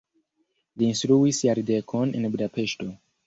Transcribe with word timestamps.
Li 0.83 0.87
instruis 0.93 1.41
jardekon 1.49 2.17
en 2.21 2.27
Budapeŝto. 2.37 2.89